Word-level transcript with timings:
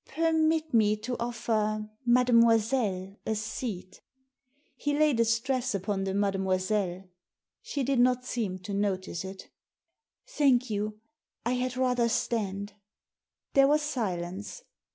"Permit 0.07 0.73
me 0.73 0.97
to 0.97 1.15
offer 1.19 1.87
mademoiselle 2.07 3.17
a 3.23 3.35
seat" 3.35 4.01
He 4.75 4.97
laid 4.97 5.19
a 5.19 5.25
stress 5.25 5.75
upon 5.75 6.05
the 6.05 6.15
mademoiselle. 6.15 7.03
She 7.61 7.83
did 7.83 7.99
not 7.99 8.25
seem 8.25 8.57
to 8.61 8.73
notice 8.73 9.23
it" 9.23 9.51
Thank 10.39 10.71
you. 10.71 10.99
I 11.45 11.51
had 11.53 11.77
rather 11.77 12.09
stand." 12.09 12.73
There 13.53 13.67
was 13.67 13.83
silence. 13.83 14.63